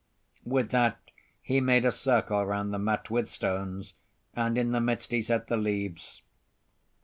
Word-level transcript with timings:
With 0.43 0.71
that 0.71 0.99
he 1.43 1.61
made 1.61 1.85
a 1.85 1.91
circle 1.91 2.43
round 2.43 2.73
the 2.73 2.79
mat 2.79 3.11
with 3.11 3.29
stones, 3.29 3.93
and 4.33 4.57
in 4.57 4.71
the 4.71 4.81
midst 4.81 5.11
he 5.11 5.21
set 5.21 5.45
the 5.45 5.57
leaves. 5.57 6.23